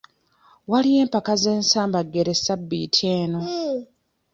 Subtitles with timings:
[0.69, 3.41] Waliyo empaka z'ensambaggere ssabbiiti eno.